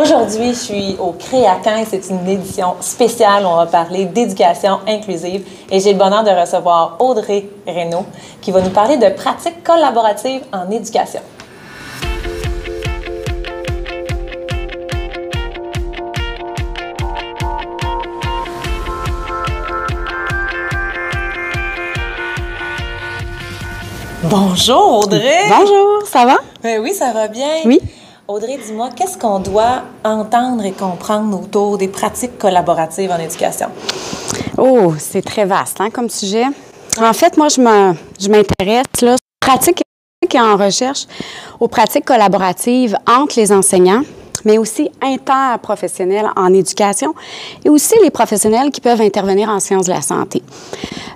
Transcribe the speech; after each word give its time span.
Aujourd'hui, 0.00 0.50
je 0.50 0.58
suis 0.58 0.96
au 1.00 1.10
Créacan 1.10 1.78
et 1.78 1.84
c'est 1.84 2.08
une 2.08 2.28
édition 2.28 2.76
spéciale. 2.78 3.44
On 3.44 3.56
va 3.56 3.66
parler 3.66 4.04
d'éducation 4.04 4.78
inclusive 4.86 5.44
et 5.72 5.80
j'ai 5.80 5.92
le 5.92 5.98
bonheur 5.98 6.22
de 6.22 6.30
recevoir 6.30 6.94
Audrey 7.00 7.46
Reynaud 7.66 8.06
qui 8.40 8.52
va 8.52 8.60
nous 8.60 8.70
parler 8.70 8.96
de 8.96 9.08
pratiques 9.08 9.64
collaboratives 9.64 10.42
en 10.52 10.70
éducation. 10.70 11.20
Bonjour 24.22 25.00
Audrey. 25.00 25.48
Bonjour, 25.48 26.06
ça 26.06 26.24
va? 26.24 26.36
Ben 26.62 26.80
oui, 26.80 26.94
ça 26.94 27.12
va 27.12 27.26
bien. 27.26 27.48
Oui. 27.64 27.80
Audrey, 28.30 28.58
dis-moi, 28.62 28.90
qu'est-ce 28.94 29.16
qu'on 29.16 29.38
doit 29.38 29.84
entendre 30.04 30.62
et 30.62 30.72
comprendre 30.72 31.40
autour 31.40 31.78
des 31.78 31.88
pratiques 31.88 32.36
collaboratives 32.36 33.10
en 33.10 33.18
éducation? 33.18 33.68
Oh, 34.58 34.92
c'est 34.98 35.22
très 35.22 35.46
vaste 35.46 35.80
hein, 35.80 35.88
comme 35.88 36.10
sujet. 36.10 36.44
En 37.00 37.14
fait, 37.14 37.38
moi, 37.38 37.48
je 37.48 38.28
m'intéresse 38.28 38.84
là, 39.00 39.16
pratique 39.40 39.80
et 40.30 40.38
en 40.38 40.58
recherche 40.58 41.06
aux 41.58 41.68
pratiques 41.68 42.04
collaboratives 42.04 42.98
entre 43.08 43.40
les 43.40 43.50
enseignants, 43.50 44.02
mais 44.44 44.58
aussi 44.58 44.90
interprofessionnels 45.02 46.28
en 46.36 46.52
éducation 46.52 47.14
et 47.64 47.68
aussi 47.68 47.94
les 48.02 48.10
professionnels 48.10 48.70
qui 48.70 48.80
peuvent 48.80 49.00
intervenir 49.00 49.48
en 49.48 49.60
sciences 49.60 49.86
de 49.86 49.92
la 49.92 50.02
santé. 50.02 50.42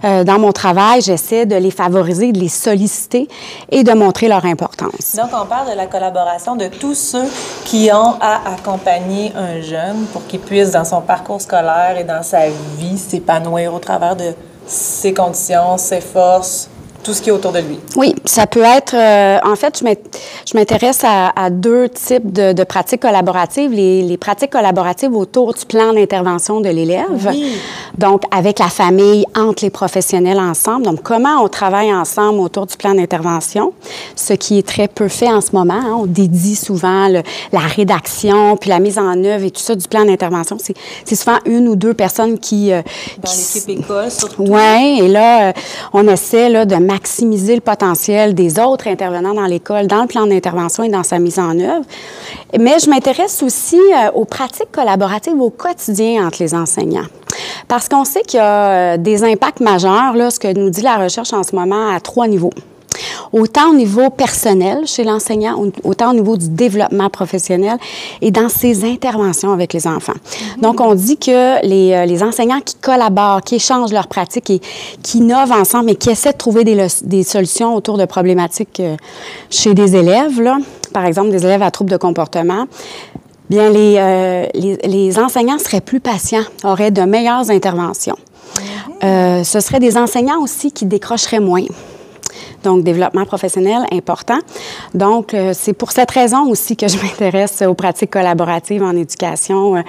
Euh, 0.05 0.25
dans 0.25 0.39
mon 0.39 0.53
travail, 0.53 1.01
j'essaie 1.01 1.47
de 1.47 1.55
les 1.55 1.71
favoriser, 1.71 2.33
de 2.33 2.41
les 2.41 2.49
solliciter 2.49 3.29
et 3.71 3.85
de 3.85 3.93
montrer 3.93 4.29
leur 4.29 4.45
importance. 4.45 5.17
Donc, 5.17 5.31
on 5.33 5.47
parle 5.47 5.71
de 5.71 5.77
la 5.77 5.87
collaboration 5.87 6.57
de 6.57 6.67
tous 6.67 6.95
ceux 6.95 7.25
qui 7.65 7.91
ont 7.93 8.17
à 8.21 8.53
accompagner 8.55 9.33
un 9.37 9.61
jeune 9.61 10.07
pour 10.13 10.27
qu'il 10.27 10.41
puisse, 10.41 10.73
dans 10.73 10.85
son 10.85 11.01
parcours 11.01 11.41
scolaire 11.41 11.97
et 11.99 12.05
dans 12.05 12.23
sa 12.23 12.49
vie, 12.79 12.99
s'épanouir 12.99 13.75
au 13.75 13.79
travers 13.79 14.17
de 14.17 14.33
ses 14.67 15.13
conditions, 15.13 15.77
ses 15.77 16.01
forces, 16.01 16.69
tout 17.03 17.13
ce 17.13 17.23
qui 17.23 17.31
est 17.31 17.33
autour 17.33 17.53
de 17.53 17.59
lui. 17.61 17.79
Oui, 17.97 18.12
ça 18.25 18.47
peut 18.47 18.63
être. 18.63 18.95
Euh, 18.95 19.39
en 19.45 19.57
fait, 19.57 19.83
je 19.83 20.57
m'intéresse 20.57 21.01
à, 21.05 21.51
deux 21.51 21.89
types 21.89 22.33
de, 22.33 22.65
pratiques 22.65 23.03
collaboratives. 23.03 23.73
Les, 23.73 24.17
pratiques 24.17 24.51
collaboratives 24.51 25.15
autour 25.15 25.55
du 25.55 25.65
plan 25.65 25.93
d'intervention 25.93 26.61
de 26.61 26.69
l'élève. 26.69 27.29
Oui. 27.29 27.57
Donc, 27.99 28.23
avec 28.31 28.59
la 28.59 28.69
famille, 28.69 29.25
entre 29.37 29.65
les 29.65 29.71
professionnels 29.71 30.39
ensemble. 30.39 30.85
Donc, 30.85 31.03
comment 31.03 31.43
on 31.43 31.49
travaille 31.49 31.93
ensemble 31.93 32.39
autour 32.41 32.67
du 32.67 32.77
plan 32.77 32.95
d'intervention, 32.95 33.73
ce 34.15 34.35
qui 34.35 34.59
est 34.59 34.67
très 34.67 34.89
peu 34.89 35.09
fait 35.09 35.31
en 35.31 35.41
ce 35.41 35.53
moment. 35.53 35.75
Hein. 35.75 35.97
On 35.99 36.07
dédie 36.07 36.57
souvent 36.57 37.09
la 37.09 37.61
rédaction, 37.61 38.57
puis 38.57 38.71
la 38.71 38.79
mise 38.79 38.99
en 38.99 39.23
œuvre 39.25 39.45
et 39.45 39.51
tout 39.51 39.61
ça 39.61 39.75
du 39.75 39.89
plan 39.89 40.05
d'intervention. 40.05 40.59
C'est 41.05 41.15
souvent 41.15 41.39
une 41.47 41.69
ou 41.69 41.77
deux 41.77 41.95
personnes 41.95 42.39
qui. 42.39 42.73
Euh, 42.73 42.83
Dans 43.23 43.31
l'équipe 43.31 43.69
école, 43.69 44.11
surtout. 44.11 44.45
Oui, 44.47 45.01
et 45.03 45.09
là, 45.09 45.49
euh, 45.49 45.53
on 45.93 46.07
essaie 46.07 46.49
là, 46.49 46.65
de 46.65 46.77
maximiser 46.77 47.55
le 47.55 47.61
potentiel 47.61 48.12
des 48.35 48.59
autres 48.59 48.89
intervenants 48.89 49.35
dans 49.35 49.47
l'école, 49.47 49.87
dans 49.87 50.03
le 50.03 50.07
plan 50.07 50.27
d'intervention 50.27 50.85
et 50.85 50.89
dans 50.89 51.03
sa 51.03 51.19
mise 51.19 51.39
en 51.39 51.59
œuvre. 51.59 51.85
Mais 52.59 52.79
je 52.79 52.89
m'intéresse 52.89 53.43
aussi 53.43 53.77
euh, 53.79 54.11
aux 54.15 54.25
pratiques 54.25 54.73
collaboratives 54.73 55.41
au 55.41 55.51
quotidien 55.51 56.27
entre 56.27 56.43
les 56.43 56.55
enseignants. 56.55 57.07
Parce 57.69 57.89
qu'on 57.89 58.05
sait 58.05 58.23
qu'il 58.23 58.39
y 58.39 58.43
a 58.43 58.95
euh, 58.95 58.97
des 58.97 59.25
impacts 59.25 59.61
majeurs, 59.61 60.15
là, 60.15 60.31
ce 60.31 60.39
que 60.39 60.53
nous 60.53 60.71
dit 60.71 60.83
la 60.83 60.97
recherche 60.97 61.33
en 61.33 61.43
ce 61.43 61.55
moment, 61.55 61.95
à 61.95 62.01
trois 62.01 62.29
niveaux 62.29 62.53
autant 63.33 63.71
au 63.71 63.75
niveau 63.75 64.11
personnel 64.11 64.87
chez 64.87 65.05
l'enseignant, 65.05 65.57
autant 65.85 66.11
au 66.11 66.15
niveau 66.15 66.37
du 66.37 66.49
développement 66.49 67.11
professionnel 67.11 67.79
et 68.21 68.31
dans 68.31 68.49
ses 68.49 68.85
interventions 68.85 69.53
avec 69.53 69.73
les 69.73 69.87
enfants. 69.87 70.15
Donc, 70.61 70.81
on 70.81 70.95
dit 70.95 71.17
que 71.17 71.65
les, 71.67 71.93
euh, 71.93 72.05
les, 72.05 72.23
enseignants 72.23 72.61
qui 72.61 72.75
collaborent, 72.77 73.43
qui 73.43 73.57
échangent 73.57 73.93
leurs 73.93 74.09
pratiques 74.09 74.51
et 74.51 74.61
qui 75.03 75.19
innovent 75.19 75.53
ensemble 75.53 75.91
et 75.91 75.97
qui 75.97 76.11
essaient 76.11 76.33
de 76.33 76.39
trouver 76.39 76.65
des, 76.65 76.87
des 77.03 77.23
solutions 77.23 77.75
autour 77.75 77.99
de 77.99 78.05
problématiques 78.05 78.81
euh, 78.81 78.97
chez 79.51 79.75
des 79.75 79.97
élèves, 79.97 80.41
là, 80.41 80.59
par 80.93 81.07
exemple 81.07 81.31
des 81.31 81.45
élèves 81.45 81.63
à 81.63 81.71
troubles 81.71 81.91
de 81.91 81.97
comportement, 81.97 82.67
bien, 83.49 83.71
les, 83.71 83.95
euh, 83.99 84.47
les, 84.55 84.77
les, 84.85 85.19
enseignants 85.19 85.59
seraient 85.59 85.81
plus 85.81 86.01
patients, 86.01 86.45
auraient 86.65 86.91
de 86.91 87.03
meilleures 87.03 87.51
interventions. 87.51 88.17
Euh, 89.05 89.43
ce 89.43 89.61
seraient 89.61 89.81
des 89.81 89.97
enseignants 89.97 90.41
aussi 90.41 90.71
qui 90.71 90.87
décrocheraient 90.87 91.41
moins. 91.41 91.65
Donc, 92.63 92.85
développement 92.85 93.25
professionnel 93.25 93.83
important. 93.93 94.39
Donc, 94.95 95.35
euh, 95.35 95.53
c'est 95.55 95.73
pour 95.73 95.93
cette 95.93 96.11
raison 96.11 96.47
aussi 96.49 96.77
que 96.77 96.89
je 96.89 96.97
m'intéresse 97.03 97.63
aux 97.63 97.75
pratiques 97.75 98.11
collaboratives 98.11 98.83
en 98.83 98.97
éducation, 98.97 99.77
euh, 99.77 99.81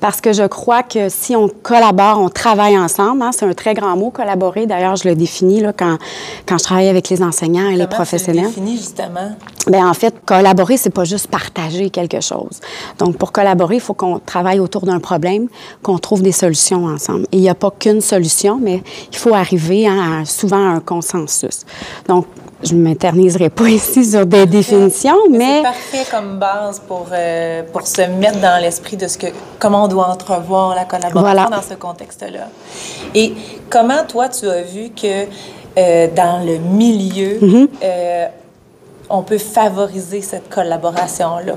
parce 0.00 0.20
que 0.20 0.32
je 0.32 0.44
crois 0.46 0.82
que 0.82 1.08
si 1.08 1.36
on 1.36 1.48
collabore, 1.48 2.18
on 2.18 2.28
travaille 2.28 2.78
ensemble, 2.78 3.22
hein, 3.22 3.30
c'est 3.32 3.46
un 3.46 3.54
très 3.54 3.74
grand 3.74 3.96
mot, 3.96 4.10
collaborer. 4.10 4.66
D'ailleurs, 4.66 4.96
je 4.96 5.08
le 5.08 5.14
définis 5.14 5.60
là, 5.60 5.72
quand, 5.72 5.98
quand 6.46 6.58
je 6.58 6.64
travaille 6.64 6.88
avec 6.88 7.08
les 7.08 7.22
enseignants 7.22 7.70
et 7.70 7.76
les 7.76 7.86
professionnels. 7.86 8.50
Tu 8.54 8.60
le 8.60 8.66
définis 8.66 8.76
justement? 8.76 9.32
Bien, 9.68 9.88
en 9.88 9.94
fait, 9.94 10.14
collaborer, 10.26 10.76
c'est 10.76 10.90
pas 10.90 11.04
juste 11.04 11.28
partager 11.28 11.90
quelque 11.90 12.20
chose. 12.20 12.60
Donc, 12.98 13.16
pour 13.16 13.30
collaborer, 13.30 13.76
il 13.76 13.80
faut 13.80 13.94
qu'on 13.94 14.18
travaille 14.18 14.58
autour 14.58 14.86
d'un 14.86 14.98
problème, 14.98 15.48
qu'on 15.82 15.98
trouve 15.98 16.22
des 16.22 16.32
solutions 16.32 16.86
ensemble. 16.86 17.26
Et 17.30 17.36
il 17.36 17.40
n'y 17.40 17.48
a 17.48 17.54
pas 17.54 17.70
qu'une 17.70 18.00
solution, 18.00 18.58
mais 18.60 18.82
il 19.10 19.16
faut 19.16 19.34
arriver 19.34 19.86
hein, 19.86 20.22
à, 20.22 20.24
souvent 20.24 20.56
à 20.56 20.70
un 20.74 20.80
consensus. 20.80 21.64
Donc, 22.08 22.21
je 22.62 22.74
ne 22.74 22.80
m'éterniserai 22.80 23.50
pas 23.50 23.68
ici 23.68 24.04
sur 24.04 24.26
des 24.26 24.46
définitions, 24.46 25.16
mais... 25.30 25.58
C'est 25.58 25.62
parfait 25.62 26.06
comme 26.10 26.38
base 26.38 26.80
pour, 26.80 27.06
euh, 27.12 27.62
pour 27.72 27.86
se 27.86 28.02
mettre 28.02 28.40
dans 28.40 28.60
l'esprit 28.60 28.96
de 28.96 29.06
ce 29.08 29.18
que, 29.18 29.26
comment 29.58 29.84
on 29.84 29.88
doit 29.88 30.08
entrevoir 30.08 30.74
la 30.74 30.84
collaboration 30.84 31.50
dans 31.50 31.62
ce 31.62 31.74
contexte-là. 31.74 32.48
Et 33.14 33.34
comment, 33.68 34.04
toi, 34.06 34.28
tu 34.28 34.48
as 34.48 34.62
vu 34.62 34.90
que 34.90 35.26
euh, 35.78 36.08
dans 36.14 36.44
le 36.44 36.58
milieu, 36.58 37.38
mm-hmm. 37.38 37.68
euh, 37.82 38.26
on 39.08 39.22
peut 39.22 39.38
favoriser 39.38 40.20
cette 40.20 40.48
collaboration-là? 40.48 41.54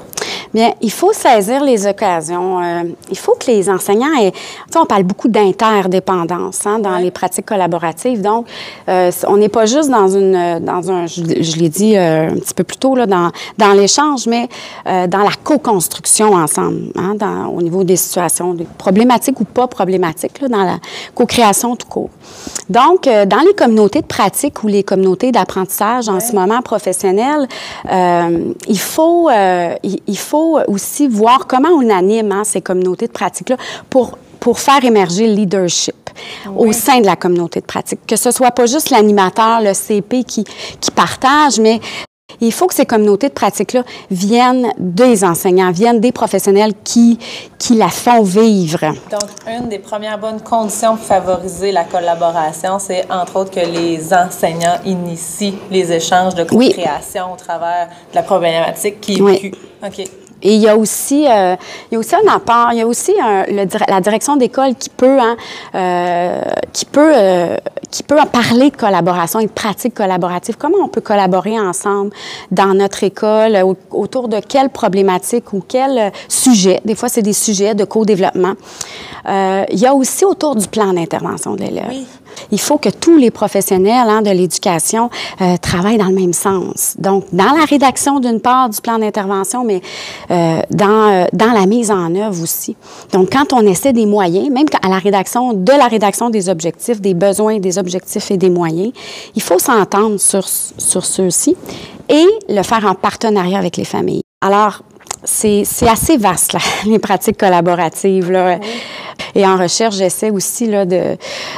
Bien, 0.55 0.71
il 0.79 0.89
faut 0.89 1.11
saisir 1.11 1.61
les 1.66 1.85
occasions. 1.85 2.63
Euh, 2.63 2.83
il 3.11 3.17
faut 3.17 3.33
que 3.33 3.47
les 3.47 3.69
enseignants 3.69 4.13
aient... 4.17 4.31
Tu 4.31 4.39
sais, 4.71 4.79
on 4.79 4.85
parle 4.85 5.03
beaucoup 5.03 5.27
d'interdépendance 5.27 6.66
hein, 6.66 6.79
dans 6.79 6.95
les 6.95 7.11
pratiques 7.11 7.45
collaboratives. 7.45 8.21
Donc, 8.21 8.47
euh, 8.88 9.11
on 9.27 9.35
n'est 9.35 9.49
pas 9.49 9.66
juste 9.66 9.89
dans 9.89 10.07
une... 10.07 10.61
Dans 10.61 10.89
un, 10.89 11.07
je, 11.07 11.57
l'ai 11.57 11.67
dit 11.67 11.97
euh, 11.97 12.29
un 12.29 12.35
petit 12.35 12.53
peu 12.53 12.63
plus 12.63 12.77
tôt, 12.77 12.95
là, 12.95 13.05
dans, 13.05 13.31
dans 13.57 13.73
l'échange, 13.73 14.27
mais 14.27 14.47
dans 14.85 15.23
la 15.23 15.31
co-construction 15.43 16.31
ensemble, 16.31 16.83
hein, 16.95 17.16
dans, 17.16 17.47
au 17.47 17.61
niveau 17.61 17.83
des 17.83 17.97
situations 17.97 18.55
problématiques 18.77 19.41
ou 19.41 19.43
pas 19.43 19.67
problématiques, 19.67 20.39
là, 20.39 20.47
dans 20.47 20.63
la 20.63 20.77
co-création 21.16 21.75
tout 21.75 21.87
court. 21.87 22.09
Donc, 22.69 23.03
dans 23.03 23.43
les 23.45 23.53
communautés 23.53 24.01
de 24.01 24.07
pratique 24.07 24.63
ou 24.63 24.67
les 24.67 24.83
communautés 24.83 25.33
d'apprentissage 25.33 26.07
en 26.07 26.22
ce 26.22 26.31
moment 26.31 26.61
professionnel, 26.61 27.45
il 27.89 28.79
faut... 28.79 29.29
il 29.83 30.17
faut 30.17 30.44
aussi 30.67 31.07
voir 31.07 31.47
comment 31.47 31.69
on 31.69 31.89
anime 31.89 32.31
hein, 32.31 32.44
ces 32.44 32.61
communautés 32.61 33.07
de 33.07 33.11
pratique-là 33.11 33.57
pour 33.89 34.17
pour 34.45 34.59
faire 34.59 34.85
émerger 34.85 35.28
le 35.28 35.33
leadership 35.33 35.95
au 36.56 36.72
sein 36.72 37.00
de 37.00 37.06
la 37.07 37.16
communauté 37.16 37.61
de 37.61 37.66
pratique. 37.66 38.06
Que 38.06 38.16
ce 38.16 38.29
soit 38.29 38.51
pas 38.51 38.67
juste 38.67 38.91
l'animateur, 38.91 39.59
le 39.59 39.73
CP 39.73 40.23
qui, 40.23 40.44
qui 40.79 40.91
partage, 40.91 41.59
mais 41.59 41.79
il 42.41 42.51
faut 42.51 42.67
que 42.67 42.73
ces 42.73 42.85
communautés 42.85 43.29
de 43.29 43.34
pratique-là 43.34 43.84
viennent 44.11 44.72
des 44.78 45.23
enseignants, 45.23 45.72
viennent 45.72 46.00
des 46.00 46.11
professionnels 46.11 46.73
qui, 46.84 47.17
qui 47.57 47.75
la 47.75 47.89
font 47.89 48.23
vivre. 48.23 48.81
Donc, 49.09 49.29
une 49.47 49.69
des 49.69 49.79
premières 49.79 50.19
bonnes 50.19 50.41
conditions 50.41 50.95
pour 50.95 51.05
favoriser 51.05 51.72
la 51.72 51.84
collaboration, 51.85 52.78
c'est 52.78 53.09
entre 53.11 53.38
autres 53.38 53.51
que 53.51 53.66
les 53.66 54.13
enseignants 54.13 54.78
initient 54.85 55.57
les 55.72 55.91
échanges 55.91 56.35
de 56.35 56.44
création 56.44 57.34
au 57.34 57.35
travers 57.35 57.88
de 58.11 58.16
la 58.16 58.23
problématique 58.23 59.01
qui 59.01 59.16
est 59.16 59.22
oui. 59.22 59.51
OK. 59.84 60.05
Et 60.45 60.53
il 60.53 60.61
y 60.61 60.69
a 60.69 60.78
aussi, 60.78 61.25
euh, 61.28 61.56
il 61.89 61.95
y 61.95 61.97
a 61.97 62.00
aussi 62.00 62.13
un 62.16 62.31
apport, 62.31 62.67
il 62.72 62.78
y 62.78 62.81
a 62.81 62.85
aussi 62.85 63.14
la 63.49 63.99
direction 63.99 64.35
d'école 64.35 64.75
qui 64.75 64.91
peut, 64.91 65.17
hein, 65.19 65.35
euh, 65.73 66.40
qui 66.72 66.85
peut, 66.85 67.14
euh, 67.16 67.58
qui 67.90 68.03
peut 68.03 68.17
parler 68.31 68.69
de 68.69 68.78
collaboration 68.78 69.40
et 69.40 69.47
de 69.47 69.52
pratiques 69.52 69.96
collaboratives. 69.96 70.55
Comment 70.55 70.78
on 70.84 70.87
peut 70.87 71.02
collaborer 71.02 71.59
ensemble 71.59 72.11
dans 72.52 72.75
notre 72.75 73.03
école 73.03 73.58
autour 73.90 74.28
de 74.28 74.40
quelles 74.40 74.69
problématiques 74.69 75.52
ou 75.52 75.64
quels 75.67 76.11
sujets? 76.29 76.79
Des 76.85 76.93
fois, 76.93 77.09
c'est 77.09 77.23
des 77.23 77.34
sujets 77.34 77.73
de 77.73 77.84
co-développement. 77.84 78.53
il 79.28 79.79
y 79.79 79.87
a 79.87 79.96
aussi 79.96 80.25
autour 80.25 80.55
du 80.55 80.67
plan 80.67 80.93
d'intervention 80.93 81.55
de 81.55 81.61
l'élève. 81.61 81.90
Oui. 81.90 82.05
Il 82.52 82.59
faut 82.59 82.78
que 82.78 82.90
tous 82.90 83.17
les 83.17 83.32
professionnels 83.32 84.09
hein, 84.09 84.22
de 84.22 84.29
l'éducation 84.29 85.09
euh, 85.41 85.58
travaillent 85.58 85.97
dans 85.97 86.08
le 86.08 86.16
même 86.16 86.34
sens. 86.34 86.96
Donc, 86.97 87.26
dans 87.32 87.52
la 87.52 87.66
rédaction 87.66 88.20
d'une 88.20 88.40
part 88.40 88.70
du 88.70 88.79
plan 88.82 88.99
d'intervention, 88.99 89.64
mais 89.64 89.82
euh, 90.32 90.59
dans, 90.72 91.11
euh, 91.11 91.26
dans 91.34 91.52
la 91.52 91.66
mise 91.66 91.91
en 91.91 92.14
œuvre 92.16 92.41
aussi. 92.41 92.76
Donc, 93.11 93.32
quand 93.32 93.53
on 93.53 93.66
essaie 93.66 93.93
des 93.93 94.05
moyens, 94.05 94.49
même 94.49 94.66
à 94.82 94.90
la 94.90 94.99
rédaction, 94.99 95.53
de 95.53 95.72
la 95.72 95.87
rédaction 95.87 96.29
des 96.29 96.49
objectifs, 96.49 97.02
des 97.02 97.14
besoins, 97.14 97.59
des 97.59 97.78
objectifs 97.78 98.32
et 98.32 98.38
des 98.38 98.49
moyens, 98.49 98.91
il 99.35 99.41
faut 99.41 99.59
s'entendre 99.59 100.20
sur, 100.20 100.46
sur 100.47 101.05
ceux-ci 101.05 101.55
et 102.09 102.26
le 102.49 102.64
faire 102.64 102.85
en 102.85 102.96
partenariat 102.96 103.58
avec 103.58 103.78
les 103.78 103.85
familles. 103.85 104.22
Alors, 104.41 104.81
c'est 105.25 105.66
assez 105.87 106.17
vaste, 106.17 106.53
là, 106.53 106.59
les 106.85 106.99
pratiques 106.99 107.37
collaboratives. 107.37 108.31
Là. 108.31 108.59
Et 109.33 109.45
en 109.45 109.57
recherche, 109.57 109.95
j'essaie 109.95 110.29
aussi 110.29 110.67
là, 110.67 110.85
de, 110.85 111.17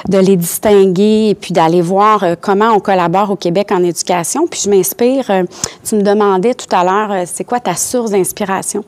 de, 0.10 0.18
les 0.18 0.36
distinguer 0.36 1.30
et 1.30 1.36
puis 1.36 1.54
d'aller 1.54 1.82
voir 1.82 2.24
euh, 2.24 2.36
comment 2.40 2.72
on 2.72 2.80
collabore 2.80 3.32
au 3.32 3.36
Québec 3.36 3.72
en 3.72 3.84
éducation. 3.84 4.48
Puis 4.48 4.62
je 4.66 4.70
m'inspire, 4.70 5.30
euh, 5.30 5.44
tu 5.88 5.96
me 5.96 6.02
demandais 6.02 6.54
tout 6.54 6.74
à 6.76 6.84
l'heure, 6.84 7.12
euh, 7.12 7.24
c'est 7.26 7.44
quoi 7.44 7.60
ta 7.60 7.76
source 7.76 8.12
d'inspiration? 8.12 8.84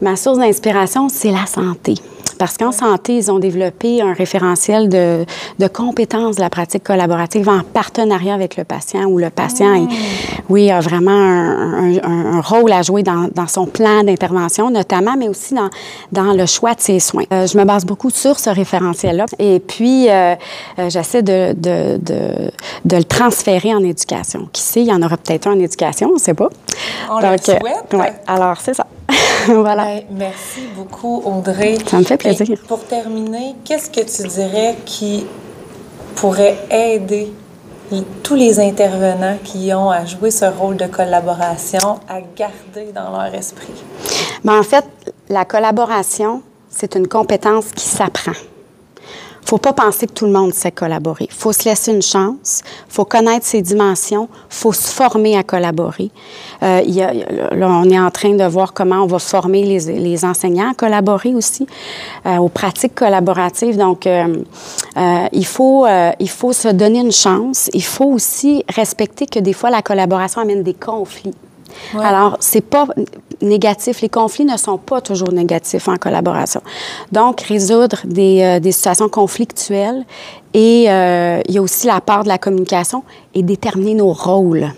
Ma 0.00 0.16
source 0.16 0.38
d'inspiration, 0.38 1.08
c'est 1.08 1.30
la 1.30 1.46
santé. 1.46 1.94
Parce 2.38 2.56
qu'en 2.56 2.72
santé, 2.72 3.16
ils 3.16 3.30
ont 3.30 3.38
développé 3.38 4.00
un 4.02 4.12
référentiel 4.12 4.88
de, 4.88 5.24
de, 5.58 5.68
compétences 5.68 6.36
de 6.36 6.40
la 6.40 6.50
pratique 6.50 6.84
collaborative 6.84 7.48
en 7.48 7.60
partenariat 7.62 8.34
avec 8.34 8.56
le 8.56 8.64
patient, 8.64 9.04
où 9.04 9.18
le 9.18 9.30
patient, 9.30 9.86
ah. 9.88 9.94
oui, 10.48 10.70
a 10.70 10.80
vraiment 10.80 11.10
un, 11.10 11.98
un, 12.02 12.40
rôle 12.40 12.72
à 12.72 12.82
jouer 12.82 13.02
dans, 13.02 13.28
dans 13.34 13.46
son 13.46 13.66
plan 13.66 14.02
d'intervention, 14.04 14.70
notamment, 14.70 15.16
mais 15.16 15.28
aussi 15.28 15.54
dans, 15.54 15.70
dans, 16.12 16.32
le 16.32 16.46
choix 16.46 16.74
de 16.74 16.80
ses 16.80 17.00
soins. 17.00 17.24
Euh, 17.32 17.46
je 17.46 17.56
me 17.56 17.64
base 17.64 17.84
beaucoup 17.84 18.10
sur 18.10 18.38
ce 18.38 18.50
référentiel-là. 18.50 19.26
Et 19.38 19.60
puis, 19.60 20.10
euh, 20.10 20.34
euh 20.78 20.90
j'essaie 20.90 21.22
de, 21.22 21.54
de, 21.56 21.98
de, 21.98 22.50
de, 22.84 22.96
le 22.96 23.04
transférer 23.04 23.74
en 23.74 23.82
éducation. 23.82 24.48
Qui 24.52 24.62
sait, 24.62 24.80
il 24.80 24.86
y 24.86 24.92
en 24.92 25.02
aura 25.02 25.16
peut-être 25.16 25.46
un 25.46 25.54
en 25.54 25.60
éducation, 25.60 26.10
on 26.10 26.14
ne 26.14 26.18
sait 26.18 26.34
pas. 26.34 26.48
On 27.10 27.20
le 27.20 27.38
souhaite. 27.38 27.62
Ouais, 27.92 28.12
alors, 28.26 28.56
c'est 28.60 28.74
ça. 28.74 28.86
voilà. 29.54 29.84
Ben, 29.84 30.04
merci 30.10 30.62
beaucoup, 30.76 31.22
Audrey. 31.24 31.76
Ça 31.86 31.98
me 31.98 32.04
fait 32.04 32.16
plaisir. 32.16 32.58
pour 32.66 32.84
terminer, 32.84 33.54
qu'est-ce 33.64 33.90
que 33.90 34.00
tu 34.00 34.28
dirais 34.28 34.76
qui 34.84 35.26
pourrait 36.16 36.58
aider 36.70 37.32
tous 38.22 38.34
les 38.34 38.58
intervenants 38.60 39.38
qui 39.44 39.72
ont 39.74 39.90
à 39.90 40.04
jouer 40.04 40.30
ce 40.30 40.46
rôle 40.46 40.76
de 40.76 40.86
collaboration 40.86 42.00
à 42.08 42.20
garder 42.20 42.92
dans 42.94 43.10
leur 43.10 43.34
esprit? 43.34 43.72
Ben, 44.42 44.58
en 44.58 44.62
fait, 44.62 44.84
la 45.28 45.44
collaboration, 45.44 46.42
c'est 46.70 46.94
une 46.94 47.08
compétence 47.08 47.66
qui 47.72 47.84
s'apprend 47.84 48.32
faut 49.44 49.58
pas 49.58 49.72
penser 49.72 50.06
que 50.06 50.12
tout 50.12 50.26
le 50.26 50.32
monde 50.32 50.52
sait 50.54 50.72
collaborer. 50.72 51.28
faut 51.30 51.52
se 51.52 51.68
laisser 51.68 51.92
une 51.92 52.02
chance, 52.02 52.62
faut 52.88 53.04
connaître 53.04 53.46
ses 53.46 53.62
dimensions, 53.62 54.28
faut 54.48 54.72
se 54.72 54.88
former 54.88 55.36
à 55.36 55.42
collaborer. 55.42 56.10
Euh, 56.62 56.82
y 56.86 57.02
a, 57.02 57.12
là, 57.12 57.68
on 57.68 57.88
est 57.90 57.98
en 57.98 58.10
train 58.10 58.34
de 58.34 58.44
voir 58.44 58.72
comment 58.72 59.02
on 59.02 59.06
va 59.06 59.18
former 59.18 59.64
les, 59.64 59.98
les 59.98 60.24
enseignants 60.24 60.70
à 60.70 60.74
collaborer 60.74 61.34
aussi, 61.34 61.66
euh, 62.26 62.36
aux 62.36 62.48
pratiques 62.48 62.94
collaboratives. 62.94 63.76
Donc, 63.76 64.06
euh, 64.06 64.42
euh 64.96 65.26
il, 65.32 65.46
faut, 65.46 65.86
euh, 65.86 66.12
il 66.18 66.30
faut 66.30 66.52
se 66.52 66.68
donner 66.68 67.00
une 67.00 67.12
chance. 67.12 67.68
Il 67.74 67.84
faut 67.84 68.06
aussi 68.06 68.64
respecter 68.68 69.26
que 69.26 69.38
des 69.38 69.52
fois, 69.52 69.70
la 69.70 69.82
collaboration 69.82 70.40
amène 70.40 70.62
des 70.62 70.74
conflits. 70.74 71.34
Alors, 72.00 72.36
c'est 72.40 72.60
pas 72.60 72.86
négatif. 73.40 74.00
Les 74.00 74.08
conflits 74.08 74.44
ne 74.44 74.56
sont 74.56 74.78
pas 74.78 75.00
toujours 75.00 75.32
négatifs 75.32 75.88
en 75.88 75.96
collaboration. 75.96 76.60
Donc, 77.12 77.42
résoudre 77.42 77.98
des, 78.04 78.42
euh, 78.42 78.60
des 78.60 78.72
situations 78.72 79.08
conflictuelles 79.08 80.04
et 80.52 80.86
euh, 80.88 81.40
il 81.48 81.54
y 81.54 81.58
a 81.58 81.62
aussi 81.62 81.86
la 81.86 82.00
part 82.00 82.24
de 82.24 82.28
la 82.28 82.38
communication 82.38 83.02
et 83.34 83.42
déterminer 83.42 83.94
nos 83.94 84.12
rôles. 84.12 84.68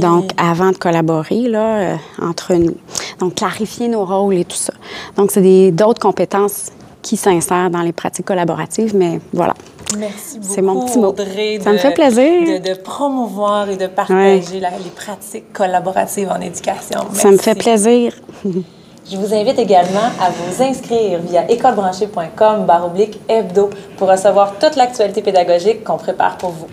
Donc, 0.00 0.30
avant 0.36 0.72
de 0.72 0.76
collaborer, 0.76 1.42
là, 1.42 1.76
euh, 1.76 1.96
entre 2.20 2.54
nous. 2.54 2.76
Donc, 3.20 3.36
clarifier 3.36 3.86
nos 3.86 4.04
rôles 4.04 4.34
et 4.34 4.44
tout 4.44 4.56
ça. 4.56 4.72
Donc, 5.16 5.30
c'est 5.30 5.70
d'autres 5.70 6.00
compétences 6.00 6.70
qui 7.00 7.16
s'insèrent 7.16 7.70
dans 7.70 7.82
les 7.82 7.92
pratiques 7.92 8.26
collaboratives, 8.26 8.96
mais 8.96 9.20
voilà. 9.32 9.54
Merci 9.98 10.38
beaucoup, 10.38 10.54
C'est 10.54 10.62
mon 10.62 10.84
petit 10.84 10.98
mot. 10.98 11.08
Audrey, 11.08 11.58
Ça 11.62 11.72
me 11.72 11.78
fait 11.78 11.92
plaisir. 11.92 12.60
De, 12.60 12.74
promouvoir 12.74 13.70
et 13.70 13.76
de 13.76 13.86
partager 13.86 14.60
les 14.60 14.90
pratiques 14.94 15.52
collaboratives 15.52 16.30
en 16.30 16.40
éducation. 16.40 17.00
Ça 17.12 17.30
me 17.30 17.38
fait 17.38 17.54
plaisir. 17.54 18.14
Je 19.10 19.16
vous 19.16 19.34
invite 19.34 19.58
également 19.58 20.10
à 20.20 20.30
vous 20.30 20.62
inscrire 20.62 21.18
via 21.18 21.50
écolebranchée.com 21.50 22.66
hebdo 23.28 23.70
pour 23.96 24.08
recevoir 24.08 24.58
toute 24.60 24.76
l'actualité 24.76 25.22
pédagogique 25.22 25.82
qu'on 25.82 25.96
prépare 25.96 26.36
pour 26.38 26.50
vous. 26.50 26.68